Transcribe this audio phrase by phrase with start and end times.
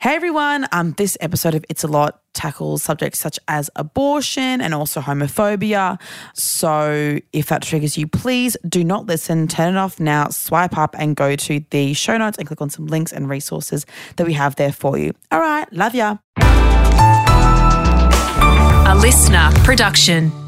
[0.00, 4.72] Hey everyone, um, this episode of It's a Lot tackles subjects such as abortion and
[4.72, 6.00] also homophobia.
[6.34, 9.48] So if that triggers you, please do not listen.
[9.48, 12.70] Turn it off now, swipe up and go to the show notes and click on
[12.70, 15.14] some links and resources that we have there for you.
[15.32, 16.18] All right, love ya.
[18.86, 20.47] A listener production.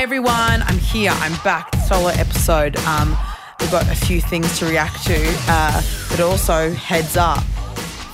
[0.00, 1.10] Hey everyone, I'm here.
[1.16, 1.74] I'm back.
[1.86, 2.74] Solo episode.
[2.86, 3.14] Um,
[3.60, 5.14] we've got a few things to react to,
[5.46, 7.42] uh, but also heads up.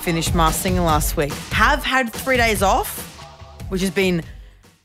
[0.01, 1.31] Finished my Singer last week.
[1.53, 2.99] Have had three days off,
[3.69, 4.21] which has been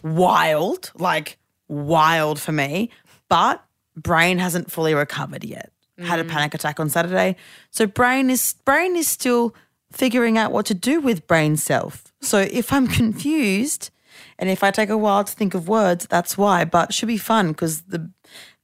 [0.05, 2.91] wild, like wild for me.
[3.28, 3.61] But
[3.97, 5.72] brain hasn't fully recovered yet.
[5.98, 7.34] Had a panic attack on Saturday,
[7.72, 9.56] so brain is brain is still
[9.91, 12.12] figuring out what to do with brain self.
[12.20, 13.91] So if I'm confused,
[14.38, 16.64] and if I take a while to think of words, that's why.
[16.64, 18.11] But it should be fun because the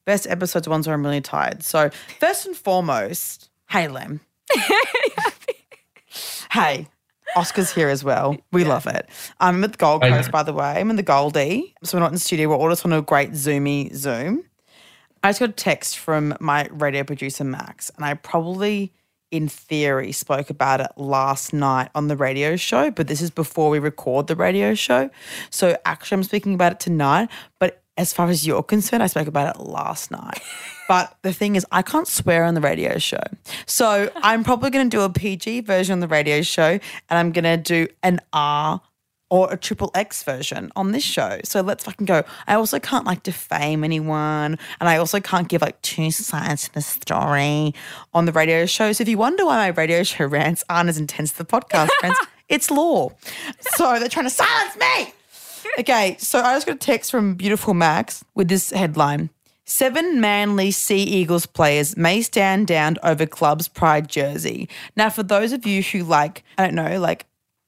[0.06, 1.62] best episodes are ones where I'm really tired.
[1.62, 4.20] So first and foremost, hey Lem.
[6.52, 6.88] hey.
[7.36, 8.36] Oscar's here as well.
[8.52, 9.08] We love it.
[9.38, 10.80] I'm at the Gold Coast, by the way.
[10.80, 11.74] I'm in the Goldie.
[11.84, 12.48] So we're not in the studio.
[12.48, 14.44] We're all just on a great Zoomy Zoom.
[15.22, 18.92] I just got a text from my radio producer, Max, and I probably,
[19.30, 23.70] in theory, spoke about it last night on the radio show, but this is before
[23.70, 25.10] we record the radio show.
[25.50, 27.28] So actually, I'm speaking about it tonight.
[27.58, 30.40] But as far as you're concerned, I spoke about it last night.
[30.88, 33.20] But the thing is, I can't swear on the radio show.
[33.66, 37.30] So I'm probably going to do a PG version on the radio show, and I'm
[37.30, 38.80] going to do an R
[39.30, 41.38] or a triple X version on this show.
[41.44, 42.22] So let's fucking go.
[42.46, 44.58] I also can't like defame anyone.
[44.80, 47.74] And I also can't give like two sides to the story
[48.14, 48.92] on the radio show.
[48.92, 51.90] So if you wonder why my radio show rants aren't as intense as the podcast
[52.00, 52.16] friends,
[52.48, 53.10] it's law.
[53.60, 55.12] So they're trying to silence me.
[55.78, 59.30] Okay, so I just got a text from beautiful Max with this headline.
[59.64, 64.66] Seven Manly Sea Eagles players may stand down over club's pride jersey.
[64.96, 67.26] Now, for those of you who like, I don't know, like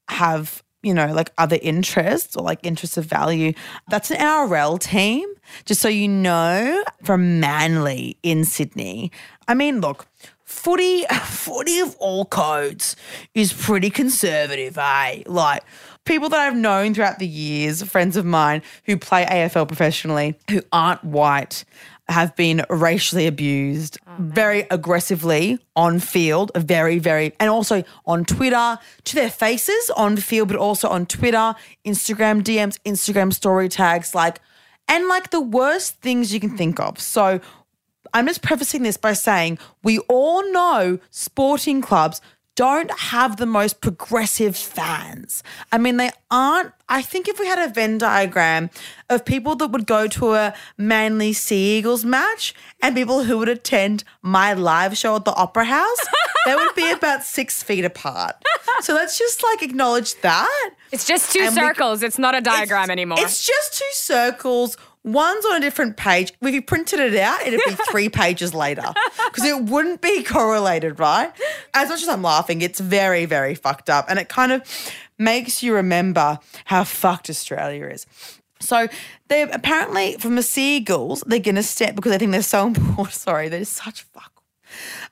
[0.09, 3.53] have, you know, like other interests or like interests of value,
[3.89, 5.27] that's an NRL team,
[5.65, 9.11] just so you know, from Manly in Sydney.
[9.47, 10.07] I mean, look,
[10.43, 12.95] footy, footy of all codes
[13.33, 15.23] is pretty conservative, eh?
[15.25, 15.63] Like,
[16.05, 20.61] people that I've known throughout the years, friends of mine who play AFL professionally, who
[20.71, 21.63] aren't white,
[22.11, 28.77] have been racially abused oh, very aggressively on field, very, very, and also on Twitter
[29.05, 31.55] to their faces on field, but also on Twitter,
[31.85, 34.39] Instagram DMs, Instagram story tags, like,
[34.87, 36.99] and like the worst things you can think of.
[36.99, 37.39] So
[38.13, 42.21] I'm just prefacing this by saying we all know sporting clubs
[42.55, 45.41] don't have the most progressive fans.
[45.71, 46.73] I mean, they aren't.
[46.89, 48.69] I think if we had a Venn diagram
[49.09, 53.47] of people that would go to a Manly Sea Eagles match and people who would
[53.49, 55.99] attend my live show at the Opera House,
[56.45, 58.35] they would be about six feet apart.
[58.81, 60.71] So let's just like acknowledge that.
[60.91, 62.03] It's just two And we- circles.
[62.03, 63.17] it's not a diagram It's- anymore.
[63.21, 64.75] It's just two circles.
[65.03, 66.31] One's on a different page.
[66.41, 68.83] If you printed it out, it'd be three pages later
[69.25, 71.31] because it wouldn't be correlated, right?
[71.73, 74.05] As much as I'm laughing, it's very, very fucked up.
[74.09, 74.61] And it kind of
[75.17, 78.05] makes you remember how fucked Australia is.
[78.59, 78.87] So
[79.27, 82.67] they apparently, from the Sea Eagles, they're going to step because I think they're so
[82.67, 83.13] important.
[83.13, 84.30] Sorry, they're such fuck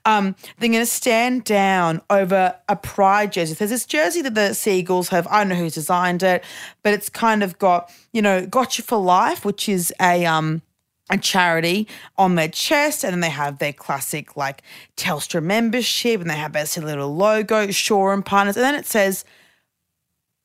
[0.05, 3.53] um, they're going to stand down over a pride jersey.
[3.53, 5.27] There's this jersey that the Sea Eagles have.
[5.27, 6.43] I don't know who's designed it,
[6.83, 10.61] but it's kind of got you know "Gotcha for Life," which is a um
[11.09, 11.87] a charity
[12.17, 14.61] on their chest, and then they have their classic like
[14.95, 19.25] Telstra membership, and they have their little logo, Shore and Partners, and then it says.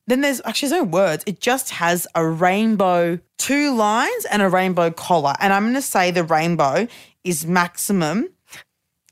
[0.07, 1.23] Then there's actually there's no words.
[1.25, 5.33] It just has a rainbow, two lines, and a rainbow collar.
[5.39, 6.87] And I'm going to say the rainbow
[7.23, 8.29] is maximum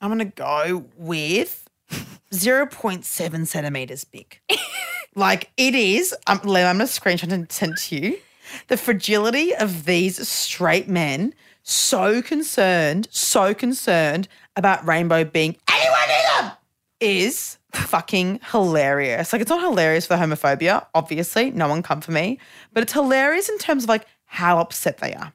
[0.04, 1.66] I'm gonna go with
[2.34, 4.38] 0.7 centimeters big.
[5.16, 6.14] like it is.
[6.28, 8.18] Um, I'm gonna screenshot and send to you.
[8.68, 11.34] The fragility of these straight men,
[11.64, 14.28] so concerned, so concerned
[14.58, 16.52] about rainbow being anyone in them,
[17.00, 19.32] is fucking hilarious.
[19.32, 21.50] Like it's not hilarious for homophobia, obviously.
[21.52, 22.40] No one come for me,
[22.74, 25.32] but it's hilarious in terms of like how upset they are.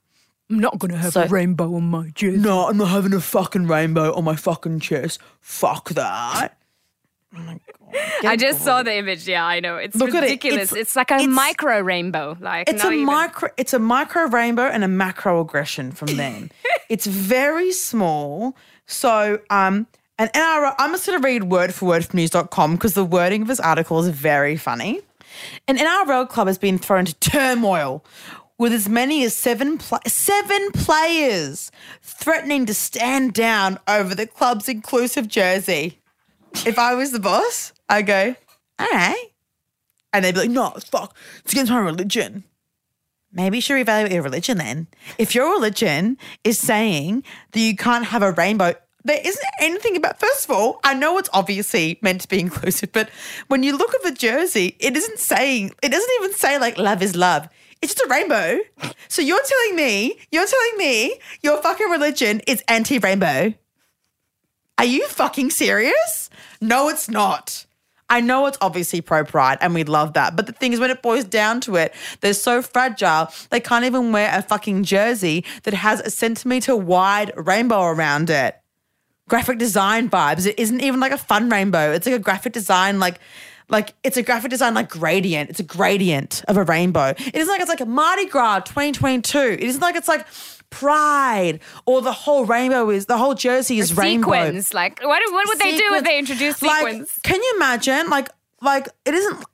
[0.50, 2.38] I'm not going to have So- a rainbow on my jersey.
[2.38, 5.20] No, I'm not having a fucking rainbow on my fucking chest.
[5.40, 6.54] Fuck that.
[8.24, 9.28] I just saw the image.
[9.28, 9.76] Yeah, I know.
[9.76, 10.26] It's Look at it.
[10.26, 10.72] ridiculous.
[10.72, 12.36] It's- It's, like a it's- micro rainbow.
[12.40, 13.50] Like It's not a even- micro.
[13.56, 16.50] It's a micro rainbow and a macro aggression from them.
[16.88, 18.56] it's very small.
[18.86, 19.86] So, um,
[20.18, 23.42] and NRL, I'm just going to read word for word from news.com because the wording
[23.42, 25.02] of this article is very funny.
[25.68, 28.02] An NRL club has been thrown into turmoil
[28.58, 31.70] with as many as seven pla- seven players
[32.02, 36.00] threatening to stand down over the club's inclusive jersey.
[36.66, 38.34] If I was the boss, I'd go,
[38.78, 39.26] all right.
[40.12, 42.44] And they'd be like, no, fuck, it's against my religion.
[43.32, 44.88] Maybe you should reevaluate your religion then.
[45.18, 48.74] If your religion is saying that you can't have a rainbow,
[49.04, 52.90] there isn't anything about, first of all, I know it's obviously meant to be inclusive,
[52.92, 53.10] but
[53.48, 57.02] when you look at the jersey, it isn't saying, it doesn't even say like love
[57.02, 57.48] is love.
[57.80, 58.58] It's just a rainbow.
[59.08, 63.54] So you're telling me, you're telling me your fucking religion is anti rainbow.
[64.78, 66.30] Are you fucking serious?
[66.60, 67.66] No, it's not.
[68.10, 70.34] I know it's obviously pro pride and we love that.
[70.34, 73.84] But the thing is, when it boils down to it, they're so fragile, they can't
[73.84, 78.56] even wear a fucking jersey that has a centimeter wide rainbow around it.
[79.28, 80.46] Graphic design vibes.
[80.46, 81.92] It isn't even like a fun rainbow.
[81.92, 83.20] It's like a graphic design, like,
[83.68, 85.50] like it's a graphic design like gradient.
[85.50, 87.08] It's a gradient of a rainbow.
[87.18, 89.38] It isn't like it's like a Mardi Gras 2022.
[89.38, 90.26] It isn't like it's like
[90.70, 94.74] pride or the whole rainbow is the whole jersey is rainbow sequins.
[94.74, 95.22] Like what?
[95.32, 97.18] What would they do if they introduced Like, sequins?
[97.22, 98.08] can you imagine?
[98.10, 98.28] Like,
[98.62, 99.44] like it isn't.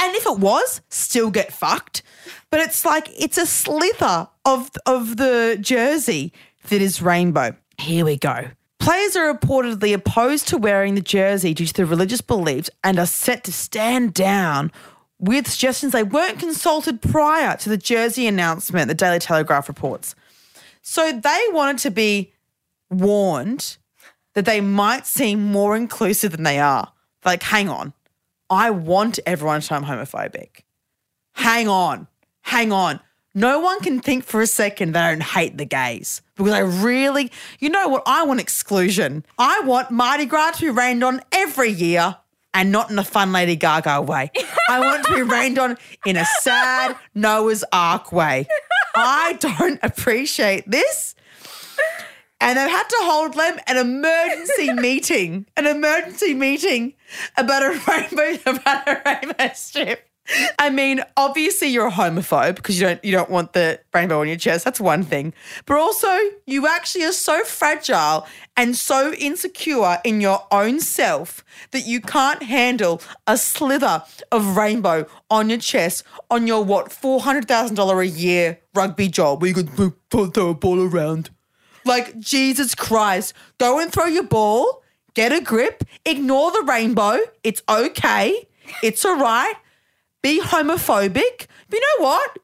[0.00, 2.02] And if it was, still get fucked.
[2.50, 6.32] But it's like it's a slither of of the jersey
[6.68, 7.56] that is rainbow.
[7.78, 8.48] Here we go.
[8.78, 13.06] Players are reportedly opposed to wearing the jersey due to their religious beliefs and are
[13.06, 14.72] set to stand down
[15.18, 20.14] with suggestions they weren't consulted prior to the jersey announcement, the Daily Telegraph reports.
[20.82, 22.32] So they wanted to be
[22.88, 23.76] warned
[24.34, 26.92] that they might seem more inclusive than they are.
[27.24, 27.92] Like, hang on.
[28.48, 30.62] I want everyone to know I'm homophobic.
[31.32, 32.06] Hang on.
[32.42, 33.00] Hang on.
[33.34, 36.60] No one can think for a second that I don't hate the gays because I
[36.60, 37.30] really,
[37.60, 38.02] you know what?
[38.06, 39.24] I want exclusion.
[39.38, 42.16] I want Mardi Gras to be rained on every year
[42.54, 44.30] and not in a fun Lady Gaga way.
[44.68, 45.76] I want it to be rained on
[46.06, 48.48] in a sad Noah's Ark way.
[48.94, 51.14] I don't appreciate this
[52.40, 56.94] and they've had to hold them an emergency meeting, an emergency meeting
[57.36, 60.08] about a rainbow about a rainbow strip.
[60.58, 64.28] I mean, obviously you're a homophobe because you don't you don't want the rainbow on
[64.28, 64.64] your chest.
[64.64, 65.32] That's one thing.
[65.64, 66.14] But also,
[66.46, 68.26] you actually are so fragile
[68.56, 75.06] and so insecure in your own self that you can't handle a slither of rainbow
[75.30, 79.48] on your chest on your what four hundred thousand dollar a year rugby job where
[79.48, 79.70] you could
[80.10, 81.30] throw a ball around.
[81.84, 84.82] Like, Jesus Christ, go and throw your ball,
[85.14, 87.18] get a grip, ignore the rainbow.
[87.42, 88.46] It's okay.
[88.82, 89.54] It's all right.
[90.22, 91.46] Be homophobic.
[91.68, 92.38] But you know what?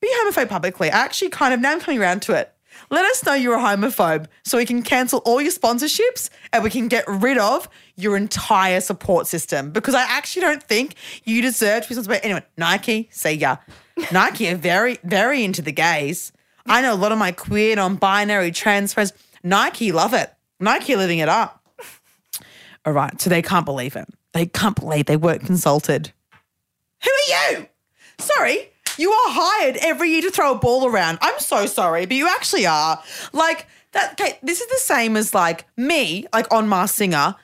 [0.00, 0.90] Be homophobic publicly.
[0.90, 2.52] I actually kind of, now I'm coming around to it.
[2.90, 6.70] Let us know you're a homophobe so we can cancel all your sponsorships and we
[6.70, 11.84] can get rid of your entire support system because I actually don't think you deserve
[11.84, 12.42] to be sponsored by anyone.
[12.56, 13.56] Nike, see ya.
[14.12, 16.32] Nike are very, very into the gays.
[16.66, 19.12] I know a lot of my queer, non binary, trans friends.
[19.42, 20.32] Nike love it.
[20.60, 21.62] Nike living it up.
[22.84, 24.08] All right, so they can't believe it.
[24.32, 26.12] They can't believe they weren't consulted.
[27.04, 27.66] Who are you?
[28.18, 31.18] Sorry, you are hired every year to throw a ball around.
[31.20, 33.02] I'm so sorry, but you actually are.
[33.32, 34.12] Like that.
[34.12, 37.34] Okay, this is the same as like me, like on Masked Singer,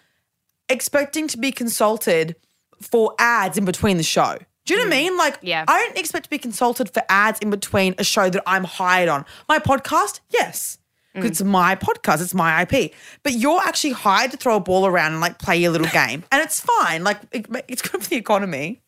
[0.69, 2.37] expecting to be consulted
[2.81, 4.39] for ads in between the show.
[4.65, 5.03] Do you know what I mm.
[5.05, 5.17] mean?
[5.17, 5.65] Like, Yeah.
[5.67, 9.09] I don't expect to be consulted for ads in between a show that I'm hired
[9.09, 9.25] on.
[9.49, 10.79] My podcast, yes.
[11.17, 11.23] Mm.
[11.23, 12.93] 'Cause It's my podcast, it's my IP.
[13.23, 16.25] But you're actually hired to throw a ball around and like play your little game.
[16.31, 17.03] And it's fine.
[17.03, 18.82] Like, it, it's good for the economy.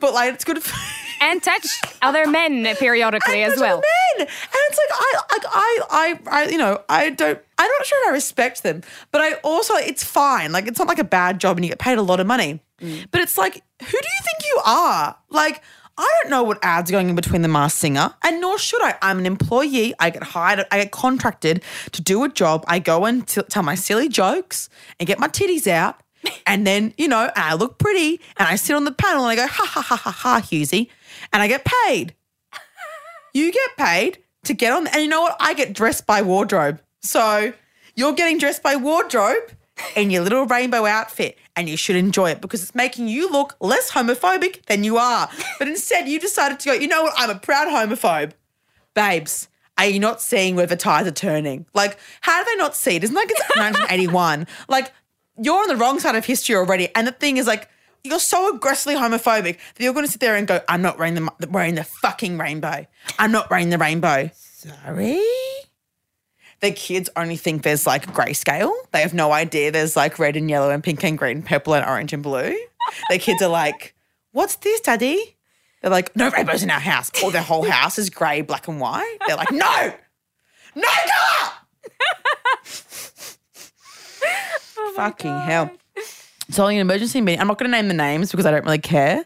[0.00, 0.76] But like, it's good for.
[1.20, 1.66] and touch
[2.02, 3.82] other men periodically as Touch well.
[4.18, 4.26] Men.
[4.28, 7.98] And it's like I like I I I you know, I don't I'm not sure
[8.04, 10.52] if I respect them, but I also it's fine.
[10.52, 12.60] Like it's not like a bad job and you get paid a lot of money.
[12.80, 13.06] Mm.
[13.10, 15.16] But it's like, who do you think you are?
[15.30, 15.62] Like,
[15.96, 18.80] I don't know what ads are going in between the masked singer, and nor should
[18.82, 18.94] I.
[19.02, 19.94] I'm an employee.
[19.98, 22.64] I get hired, I get contracted to do a job.
[22.68, 24.68] I go and t- tell my silly jokes
[25.00, 26.00] and get my titties out.
[26.46, 29.36] And then, you know, I look pretty and I sit on the panel and I
[29.36, 30.88] go, ha ha ha ha ha, Husey.
[31.32, 32.14] And I get paid.
[33.34, 35.36] You get paid to get on, and you know what?
[35.38, 36.80] I get dressed by wardrobe.
[37.02, 37.52] So
[37.94, 39.52] you're getting dressed by wardrobe
[39.94, 43.56] in your little rainbow outfit, and you should enjoy it because it's making you look
[43.60, 45.28] less homophobic than you are.
[45.58, 47.14] But instead, you decided to go, you know what?
[47.16, 48.32] I'm a proud homophobe.
[48.94, 51.66] Babes, are you not seeing where the tides are turning?
[51.74, 53.04] Like, how do they not see it?
[53.04, 54.46] It's not like it's 1981.
[54.68, 54.92] Like,
[55.40, 56.88] you're on the wrong side of history already.
[56.94, 57.68] And the thing is, like,
[58.04, 61.14] you're so aggressively homophobic that you're going to sit there and go, I'm not wearing
[61.14, 62.86] the, wearing the fucking rainbow.
[63.18, 64.30] I'm not wearing the rainbow.
[64.34, 65.20] Sorry?
[66.60, 68.72] The kids only think there's like grayscale.
[68.92, 71.86] They have no idea there's like red and yellow and pink and green, purple and
[71.86, 72.56] orange and blue.
[73.10, 73.94] the kids are like,
[74.32, 75.36] What's this, daddy?
[75.80, 77.10] They're like, No rainbows in our house.
[77.22, 79.18] Or their whole house is grey, black, and white.
[79.26, 79.92] They're like, No,
[80.74, 80.82] no
[84.94, 85.08] colour.
[85.10, 85.70] Fucking hell.
[86.50, 88.64] So in an emergency meeting, I'm not going to name the names because I don't
[88.64, 89.22] really care.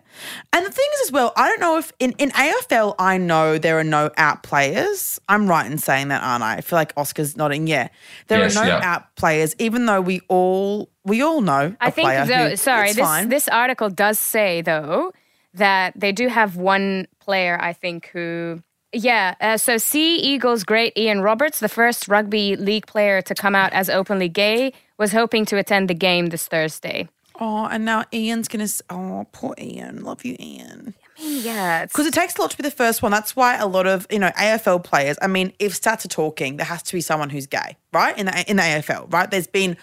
[0.53, 3.59] And the thing is, as well, I don't know if in, in AFL, I know
[3.59, 5.21] there are no out players.
[5.29, 6.57] I'm right in saying that, aren't I?
[6.57, 7.69] I feel like Oscar's nodding.
[7.69, 7.89] Yeah,
[8.27, 8.81] there Yes, are no yeah.
[8.83, 11.77] out players, even though we all we all know.
[11.81, 12.49] I a think player though.
[12.51, 13.29] who- sorry, this fine.
[13.29, 15.13] this article does say though
[15.55, 17.57] that they do have one player.
[17.61, 18.65] I think who.
[18.95, 23.55] Yeah, uh, so Sea Eagles great Ian Roberts, the first rugby league player to come
[23.55, 27.09] out as openly gay, was hoping to attend the game this Thursday.
[27.41, 28.69] Oh, and now Ian's gonna.
[28.89, 30.05] Oh, poor Ian.
[30.05, 30.95] Love you, Ian.
[31.19, 33.13] Yeah, Because it takes a lot to be the first one.
[33.13, 35.19] That's why a lot of you know AFL players.
[35.21, 38.17] I mean, if stats are talking, there has to be someone who's gay, right?
[38.17, 39.31] In the in the AFL, right?
[39.31, 39.77] There's been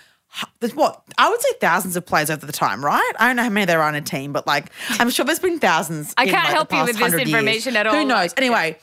[0.59, 3.13] there's what I would say thousands of players over the time, right?
[3.19, 5.39] I don't know how many there are on a team, but like I'm sure there's
[5.39, 6.13] been thousands.
[6.17, 7.29] I in, can't like, help you with this 100 years.
[7.29, 7.95] information at all.
[7.95, 8.33] Who knows?
[8.37, 8.77] Anyway.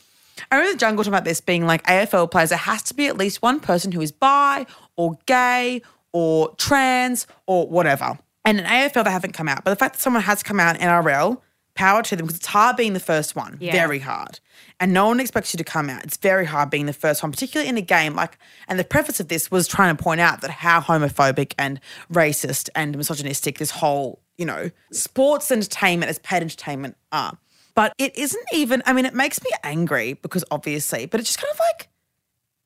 [0.51, 2.51] I remember the jungle talking about this being like AFL players.
[2.51, 5.81] There has to be at least one person who is bi or gay
[6.17, 8.19] or trans or whatever.
[8.47, 9.65] And in AFL, they haven't come out.
[9.65, 11.43] But the fact that someone has come out in NRL,
[11.75, 13.59] power to them because it's hard being the first one.
[13.61, 13.73] Yeah.
[13.73, 14.41] Very hard.
[14.81, 16.03] And no one expects you to come out.
[16.05, 18.15] It's very hard being the first one, particularly in a game.
[18.15, 21.81] Like, and the preface of this was trying to point out that how homophobic and
[22.11, 27.37] racist and misogynistic this whole, you know, sports entertainment as paid entertainment are.
[27.75, 31.43] But it isn't even, I mean, it makes me angry because obviously, but it's just
[31.43, 31.89] kind of like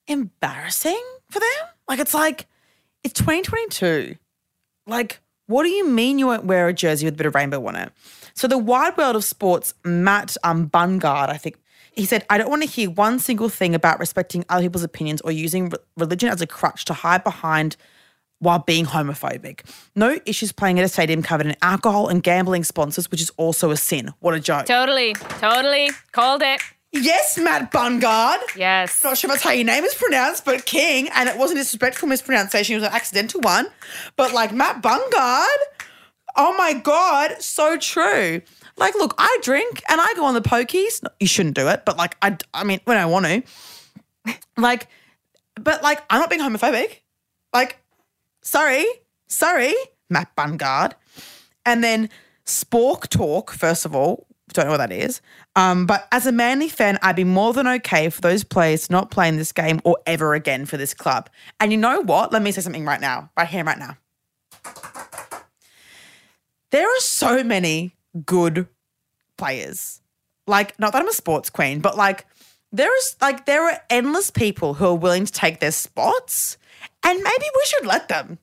[0.07, 1.69] embarrassing for them.
[1.89, 2.47] Like, it's like,
[3.05, 4.17] it's 2022.
[4.87, 7.65] Like, what do you mean you won't wear a jersey with a bit of rainbow
[7.67, 7.93] on it?
[8.35, 11.57] So the wide world of sports, Matt um, Bungard, I think,
[11.93, 15.21] he said, I don't want to hear one single thing about respecting other people's opinions
[15.23, 17.77] or using re- religion as a crutch to hide behind
[18.39, 19.69] while being homophobic.
[19.95, 23.71] No issues playing at a stadium covered in alcohol and gambling sponsors, which is also
[23.71, 24.15] a sin.
[24.21, 24.67] What a joke.
[24.67, 26.61] totally, totally called it.
[26.93, 28.39] Yes, Matt Bungard.
[28.57, 29.03] Yes.
[29.03, 31.63] Not sure if that's how your name is pronounced, but King, and it wasn't a
[31.63, 33.67] disrespectful mispronunciation, it was an accidental one.
[34.17, 35.59] But like Matt Bungard,
[36.37, 38.43] oh my God, so true.
[38.77, 41.03] Like, look, I drink and I go on the pokies.
[41.21, 43.43] You shouldn't do it, but like, I, I mean, when I want to.
[44.59, 44.89] Like,
[45.55, 46.99] but like, I'm not being homophobic.
[47.55, 47.79] Like,
[48.43, 48.85] sorry,
[49.27, 49.75] sorry,
[50.11, 50.93] Matt Bungard.
[51.65, 52.11] And then
[52.45, 55.21] Spork Talk, first of all, don't know what that is.
[55.57, 59.11] Um, but as a Manly fan, I'd be more than okay for those players not
[59.11, 61.31] playing this game or ever again for this club.
[61.59, 62.33] And you know what?
[62.33, 63.97] Let me say something right now, right here, right now.
[66.71, 68.69] There are so many good
[69.37, 70.01] players.
[70.47, 72.27] Like, not that I'm a sports queen, but like,
[72.73, 76.57] there is like there are endless people who are willing to take their spots,
[77.05, 78.39] and maybe we should let them.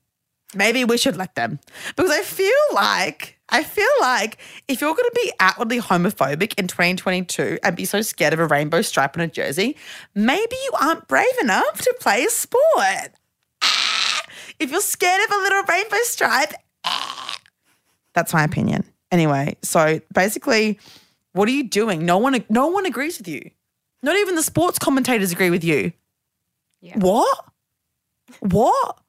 [0.56, 1.60] Maybe we should let them
[1.96, 4.38] because I feel like I feel like
[4.68, 8.48] if you're going to be outwardly homophobic in 2022 and be so scared of a
[8.48, 9.76] rainbow stripe on a jersey,
[10.16, 13.12] maybe you aren't brave enough to play a sport.
[13.62, 14.22] Ah,
[14.60, 17.38] If you're scared of a little rainbow stripe, ah.
[18.14, 18.84] that's my opinion.
[19.12, 20.80] Anyway, so basically,
[21.32, 22.06] what are you doing?
[22.06, 23.50] No one, no one agrees with you.
[24.04, 25.94] Not even the sports commentators agree with you.
[26.82, 26.98] Yeah.
[27.00, 27.46] What?
[28.40, 29.00] What?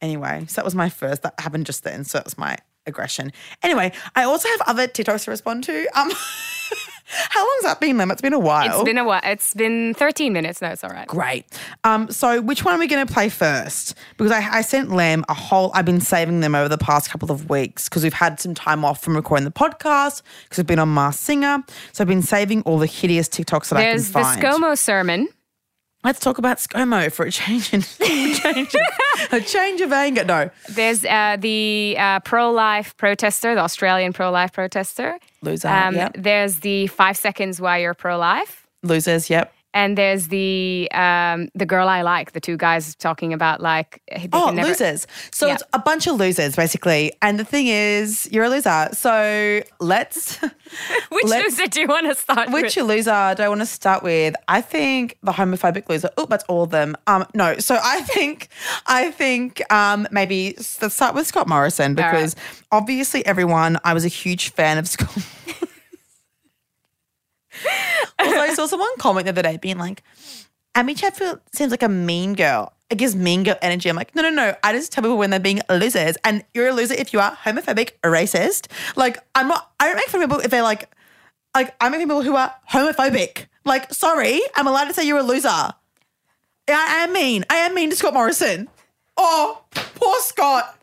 [0.00, 1.22] Anyway, so that was my first.
[1.22, 2.04] That happened just then.
[2.04, 3.32] So that was my aggression.
[3.62, 5.86] Anyway, I also have other TikToks to respond to.
[5.98, 6.10] Um,
[7.06, 8.10] how long's that been, Lem?
[8.10, 8.66] It's been a while.
[8.66, 9.20] It's been a while.
[9.24, 10.62] It's been 13 minutes.
[10.62, 11.06] No, it's all right.
[11.06, 11.44] Great.
[11.84, 13.94] Um, so which one are we going to play first?
[14.16, 15.70] Because I, I sent Lem a whole.
[15.74, 18.84] I've been saving them over the past couple of weeks because we've had some time
[18.84, 21.62] off from recording the podcast because we've been on Masked Singer.
[21.92, 24.62] So I've been saving all the hideous TikToks that There's I the can find.
[24.62, 25.28] ScoMo sermon.
[26.02, 30.24] Let's talk about ScoMo for a change in a change, of, a change of anger.
[30.24, 35.18] No, There's uh, the uh, pro-life protester, the Australian pro-life protester.
[35.42, 35.68] loser.
[35.68, 36.16] Um, yep.
[36.16, 38.66] There's the five seconds why you're pro-life.
[38.82, 39.28] Losers.
[39.28, 39.52] Yep.
[39.72, 42.32] And there's the um, the girl I like.
[42.32, 45.06] The two guys talking about like Oh, never- losers.
[45.30, 45.54] So Yeah.
[45.54, 47.12] it's a bunch of losers, basically.
[47.22, 48.88] And the thing is, you're a loser.
[48.92, 50.38] So let's.
[51.10, 52.62] Which Let's- loser do you want to start with?
[52.62, 52.86] Which with?
[52.86, 54.34] loser do I want to start with?
[54.48, 56.10] I think the homophobic loser.
[56.16, 56.96] Oh, that's all of them.
[57.06, 57.58] Um, no.
[57.58, 58.48] So I think,
[58.86, 62.10] I think um, maybe let's start with Scott Morrison right.
[62.10, 62.34] because
[62.72, 63.78] obviously everyone.
[63.84, 65.16] I was a huge fan of Scott.
[68.18, 70.02] also, I saw someone comment the other day being like,
[70.74, 73.88] "Abbie Chatfield seems like a mean girl." it gives mean girl energy.
[73.88, 74.54] I'm like, no, no, no.
[74.64, 77.36] I just tell people when they're being losers, and you're a loser if you are
[77.44, 78.66] homophobic racist.
[78.96, 79.70] Like, I'm not.
[79.78, 80.90] I don't make fun of people if they're like,
[81.54, 83.46] like I make people who are homophobic.
[83.64, 85.48] Like, sorry, I'm allowed to say you're a loser.
[85.48, 85.74] I,
[86.68, 87.44] I am mean.
[87.48, 88.68] I am mean to Scott Morrison.
[89.16, 90.76] Oh, poor Scott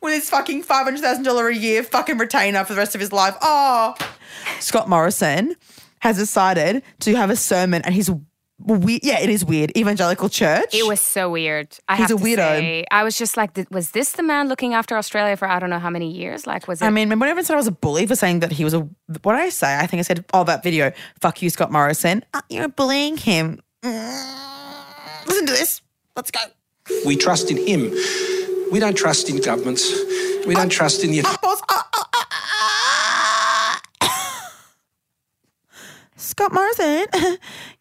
[0.00, 3.00] with his fucking five hundred thousand dollar a year fucking retainer for the rest of
[3.00, 3.36] his life.
[3.42, 3.96] Oh,
[4.60, 5.56] Scott Morrison
[6.00, 8.10] has decided to have a sermon, and he's
[8.58, 9.00] weird.
[9.04, 9.76] Yeah, it is weird.
[9.76, 10.74] Evangelical church.
[10.74, 11.76] It was so weird.
[11.88, 12.36] I He's have a to weirdo.
[12.36, 12.84] say.
[12.90, 15.78] I was just like, was this the man looking after Australia for I don't know
[15.78, 16.46] how many years?
[16.46, 16.84] Like, was it?
[16.84, 18.74] I mean, remember when everyone said I was a bully for saying that he was
[18.74, 18.80] a.
[19.22, 19.76] What did I say?
[19.78, 20.92] I think I said, "Oh, that video.
[21.20, 22.24] Fuck you, Scott Morrison.
[22.34, 25.26] Uh, you're bullying him." Mm.
[25.26, 25.80] Listen to this.
[26.16, 26.40] Let's go.
[27.06, 27.92] We trust in him.
[28.72, 29.88] We don't trust in governments.
[30.46, 31.20] We don't trust in the.
[31.20, 31.62] Uh, boss.
[31.68, 32.24] Uh, uh, uh, uh.
[36.28, 37.06] Scott Morrison,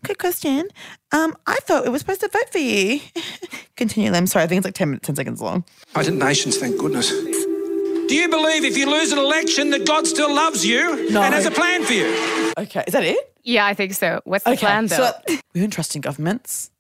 [0.03, 0.69] good question.
[1.11, 3.01] Um, I thought it was supposed to vote for you.
[3.75, 4.25] Continue, Lem.
[4.25, 5.65] Sorry, I think it's like 10 minutes, 10 seconds long.
[5.89, 7.09] United Nations, thank goodness.
[7.09, 11.21] Do you believe if you lose an election that God still loves you No.
[11.23, 12.53] and has a plan for you?
[12.57, 13.33] Okay, is that it?
[13.43, 14.21] yeah, I think so.
[14.23, 14.95] What's the plan though?
[14.95, 15.11] So
[15.53, 16.71] we don't trust in governments.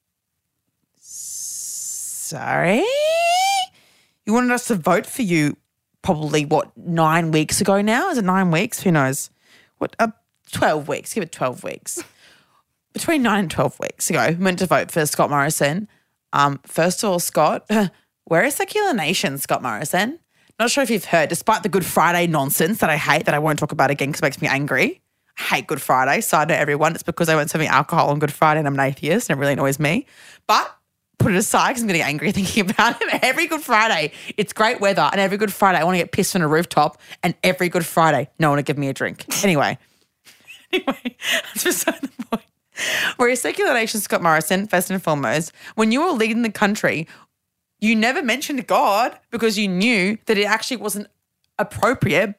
[1.01, 2.83] Sorry?
[4.25, 5.57] You wanted us to vote for you
[6.01, 8.09] probably, what, nine weeks ago now?
[8.09, 8.81] Is it nine weeks?
[8.83, 9.29] Who knows?
[9.79, 10.07] What, uh,
[10.51, 11.13] 12 weeks.
[11.13, 12.03] Give it 12 weeks.
[12.93, 15.87] Between nine and 12 weeks ago, we went to vote for Scott Morrison.
[16.33, 17.69] Um, first of all, Scott,
[18.29, 20.19] we're a secular nation, Scott Morrison.
[20.59, 23.39] Not sure if you've heard, despite the Good Friday nonsense that I hate, that I
[23.39, 25.01] won't talk about again because it makes me angry.
[25.37, 26.21] I hate Good Friday.
[26.21, 28.79] Side note, everyone, it's because I went serving alcohol on Good Friday and I'm an
[28.79, 30.07] atheist and it really annoys me.
[30.47, 30.73] But
[31.19, 33.23] put it aside because I'm getting angry thinking about it.
[33.23, 35.07] Every Good Friday, it's great weather.
[35.11, 36.99] And every Good Friday, I want to get pissed on a rooftop.
[37.21, 39.25] And every Good Friday, no one to give me a drink.
[39.43, 39.77] Anyway,
[40.73, 41.15] anyway,
[41.53, 42.43] that's beside the point.
[43.17, 45.51] We're a secular nation, Scott Morrison, first and foremost.
[45.75, 47.07] When you were leading the country,
[47.79, 51.07] you never mentioned God because you knew that it actually wasn't
[51.59, 52.35] appropriate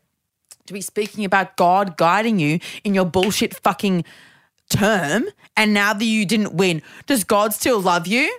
[0.67, 4.05] to be speaking about God guiding you in your bullshit fucking
[4.69, 5.27] term.
[5.57, 8.39] And now that you didn't win, does God still love you?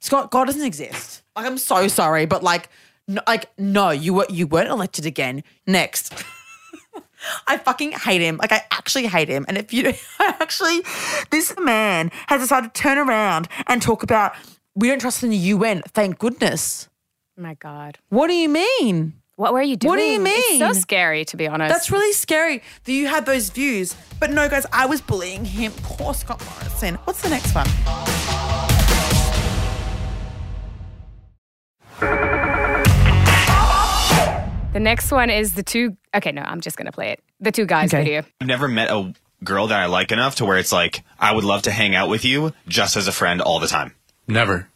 [0.00, 1.22] Scott, God doesn't exist.
[1.36, 2.68] Like, I'm so sorry, but like,
[3.06, 5.42] no, like, no, you were you weren't elected again.
[5.66, 6.12] Next.
[7.46, 8.36] I fucking hate him.
[8.36, 9.44] Like I actually hate him.
[9.48, 10.82] And if you I actually
[11.30, 14.34] this man has decided to turn around and talk about
[14.74, 15.82] we don't trust in the UN.
[15.88, 16.88] Thank goodness.
[17.36, 17.98] my God.
[18.10, 19.14] What do you mean?
[19.38, 19.90] What were you doing?
[19.90, 20.60] What do you mean?
[20.62, 21.72] It's so scary, to be honest.
[21.72, 23.94] That's really scary that you had those views.
[24.18, 25.70] But no, guys, I was bullying him.
[25.84, 26.96] Poor Scott Morrison.
[27.04, 27.68] What's the next one?
[34.72, 35.96] The next one is the two.
[36.14, 37.20] Okay, no, I'm just gonna play it.
[37.40, 38.02] The two guys Okay.
[38.04, 38.22] video.
[38.40, 39.12] I've never met a
[39.44, 42.08] girl that I like enough to where it's like I would love to hang out
[42.08, 43.94] with you just as a friend all the time.
[44.26, 44.68] Never.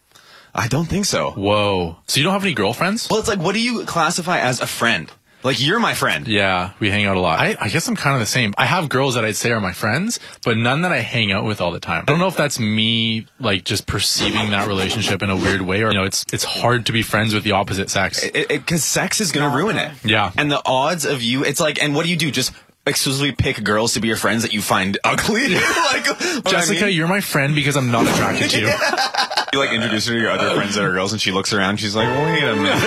[0.55, 1.31] I don't think so.
[1.33, 1.97] Whoa.
[2.07, 3.09] So you don't have any girlfriends?
[3.09, 5.11] Well, it's like, what do you classify as a friend?
[5.43, 6.29] Like you're my friend.
[6.29, 7.41] Yeah, we hang out a lot.
[7.41, 8.55] I, I guess I'm kind of the same.
[8.57, 11.45] I have girls that I'd say are my friends, but none that I hang out
[11.45, 12.03] with all the time.
[12.03, 15.83] I don't know if that's me like just perceiving that relationship in a weird way,
[15.83, 18.25] or you know, it's it's hard to be friends with the opposite sex.
[18.31, 19.93] Because sex is gonna ruin it.
[20.05, 20.33] Yeah.
[20.37, 22.31] And the odds of you, it's like, and what do you do?
[22.31, 22.53] Just
[22.87, 25.49] exclusively pick girls to be your friends that you find ugly?
[25.55, 26.97] like, what I Jessica, mean?
[26.97, 28.67] you're my friend because I'm not attracted to you.
[29.53, 31.79] you like introduce her to your other friends that are girls, and she looks around.
[31.79, 32.83] She's like, wait a minute.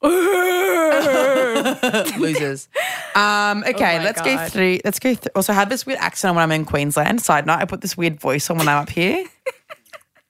[2.18, 2.68] Losers.
[3.14, 4.52] Um, okay, Oh my let's go God.
[4.52, 4.78] through.
[4.84, 5.14] Let's go.
[5.14, 7.20] Th- also, I have this weird accent when I'm in Queensland.
[7.22, 9.24] Side note: I put this weird voice on when I'm up here.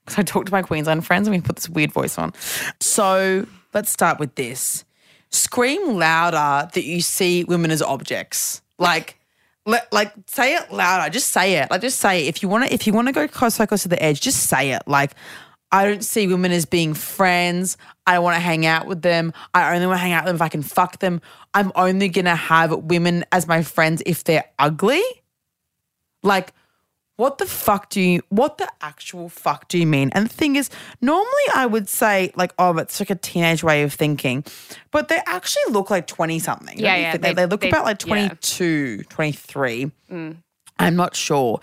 [0.05, 2.33] Because I talk to my Queensland friends and we put this weird voice on.
[2.79, 4.83] So let's start with this:
[5.29, 8.63] scream louder that you see women as objects.
[8.79, 9.18] Like,
[9.65, 11.09] let, like say it louder.
[11.11, 11.69] Just say it.
[11.71, 12.29] Like, just say it.
[12.29, 14.21] If you want to, if you want to go close, so close to the edge,
[14.21, 14.83] just say it.
[14.87, 15.13] Like.
[15.71, 17.77] I don't see women as being friends.
[18.07, 19.33] I don't want to hang out with them.
[19.53, 21.21] I only want to hang out with them if I can fuck them.
[21.53, 25.03] I'm only to have women as my friends if they're ugly.
[26.23, 26.53] Like,
[27.19, 30.09] what the fuck do you, what the actual fuck do you mean?
[30.13, 30.69] And the thing is,
[31.01, 34.45] normally I would say, like, oh, it's like a teenage way of thinking,
[34.91, 36.79] but they actually look like 20 something.
[36.79, 38.29] Yeah, yeah, They, they- look they- about like yeah.
[38.29, 39.91] 22, 23.
[40.09, 40.37] Mm.
[40.79, 41.59] I'm not sure.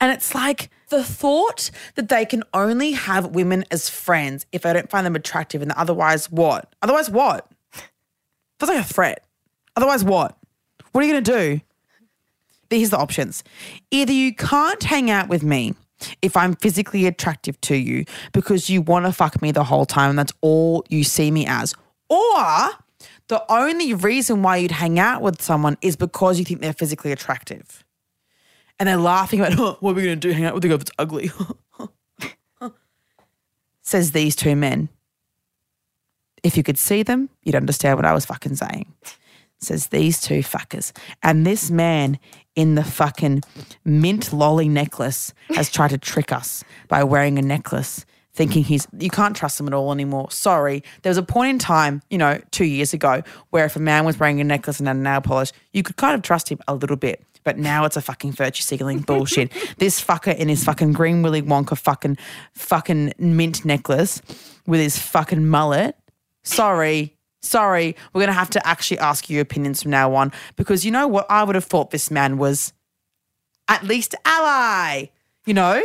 [0.00, 4.72] And it's like the thought that they can only have women as friends if i
[4.72, 6.72] don't find them attractive, and otherwise what?
[6.82, 7.50] Otherwise what?
[8.60, 9.24] Feels like a threat.
[9.74, 10.36] Otherwise what?
[10.92, 11.60] What are you going to do?
[12.70, 13.42] Here's the options.
[13.90, 15.74] Either you can't hang out with me
[16.22, 20.10] if I'm physically attractive to you because you want to fuck me the whole time
[20.10, 21.74] and that's all you see me as.
[22.08, 22.70] Or
[23.28, 27.12] the only reason why you'd hang out with someone is because you think they're physically
[27.12, 27.84] attractive.
[28.78, 30.32] And they're laughing about, oh, what are we going to do?
[30.32, 31.30] Hang out with a girl that's ugly.
[33.82, 34.88] says these two men.
[36.42, 38.94] If you could see them, you'd understand what I was fucking saying.
[39.60, 40.92] Says these two fuckers.
[41.22, 42.18] And this man
[42.56, 43.42] in the fucking
[43.84, 49.10] mint lolly necklace has tried to trick us by wearing a necklace, thinking he's, you
[49.10, 50.30] can't trust him at all anymore.
[50.30, 50.82] Sorry.
[51.02, 54.04] There was a point in time, you know, two years ago, where if a man
[54.04, 56.58] was wearing a necklace and had a nail polish, you could kind of trust him
[56.66, 57.22] a little bit.
[57.44, 59.52] But now it's a fucking virtue signaling bullshit.
[59.78, 62.18] this fucker in his fucking green Willy Wonka fucking
[62.54, 64.20] fucking mint necklace
[64.66, 65.96] with his fucking mullet.
[66.42, 67.16] Sorry.
[67.42, 67.96] Sorry.
[68.12, 70.32] We're gonna have to actually ask you opinions from now on.
[70.56, 71.26] Because you know what?
[71.30, 72.72] I would have thought this man was
[73.68, 75.06] at least ally.
[75.46, 75.82] You know?